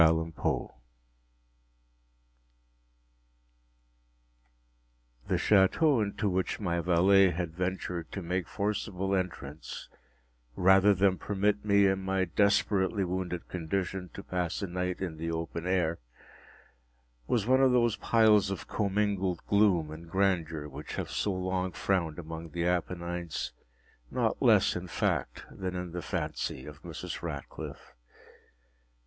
THE 0.01 0.07
OVAL 0.07 0.31
PORTRAIT 0.31 0.77
The 5.27 5.35
ch√¢teau 5.35 6.01
into 6.03 6.27
which 6.27 6.59
my 6.59 6.79
valet 6.81 7.29
had 7.29 7.53
ventured 7.53 8.11
to 8.11 8.23
make 8.23 8.47
forcible 8.47 9.13
entrance, 9.13 9.89
rather 10.55 10.95
than 10.95 11.19
permit 11.19 11.63
me, 11.63 11.85
in 11.85 12.01
my 12.01 12.25
desperately 12.25 13.03
wounded 13.03 13.47
condition, 13.47 14.09
to 14.15 14.23
pass 14.23 14.63
a 14.63 14.67
night 14.67 15.01
in 15.01 15.17
the 15.17 15.29
open 15.31 15.67
air, 15.67 15.99
was 17.27 17.45
one 17.45 17.61
of 17.61 17.71
those 17.71 17.95
piles 17.97 18.49
of 18.49 18.67
commingled 18.67 19.45
gloom 19.45 19.91
and 19.91 20.09
grandeur 20.09 20.67
which 20.67 20.95
have 20.95 21.11
so 21.11 21.31
long 21.31 21.73
frowned 21.73 22.17
among 22.17 22.49
the 22.49 22.65
Appennines, 22.65 23.53
not 24.09 24.41
less 24.41 24.75
in 24.75 24.87
fact 24.87 25.45
than 25.51 25.75
in 25.75 25.91
the 25.91 26.01
fancy 26.01 26.65
of 26.65 26.81
Mrs. 26.81 27.21
Radcliffe. 27.21 27.93